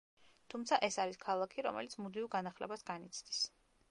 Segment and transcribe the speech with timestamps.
[0.53, 3.45] თუმცა, ეს არის ქალაქი, რომელიც მუდმივ განახლებას განიცდის.